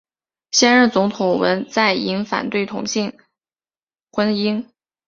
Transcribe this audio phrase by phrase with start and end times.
[0.49, 3.15] 现任总统文在寅反对同性
[4.11, 4.65] 婚姻。